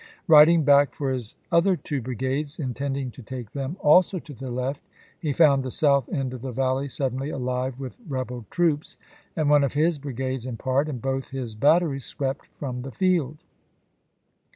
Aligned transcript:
Riding 0.27 0.63
back 0.63 0.95
for 0.95 1.11
his 1.11 1.35
other 1.51 1.75
two 1.75 2.01
brigades, 2.01 2.57
in 2.57 2.69
^%3^' 2.69 2.73
tending 2.73 3.11
to 3.11 3.21
take 3.21 3.51
them 3.51 3.77
also 3.81 4.17
to 4.17 4.33
the 4.33 4.49
left, 4.49 4.81
he 5.19 5.31
found 5.31 5.61
the 5.61 5.69
south 5.69 6.09
end 6.09 6.33
of 6.33 6.41
the 6.41 6.51
valley 6.51 6.87
suddenly 6.87 7.29
alive 7.29 7.79
with 7.79 7.99
rebel 8.07 8.47
troops, 8.49 8.97
and 9.35 9.47
one 9.47 9.63
of 9.63 9.73
his 9.73 9.99
brigades, 9.99 10.47
in 10.47 10.57
part, 10.57 10.89
and 10.89 11.03
both 11.03 11.29
his 11.29 11.53
batteries 11.53 12.05
swept 12.05 12.47
from 12.57 12.81
the 12.81 12.89
field. 12.91 13.43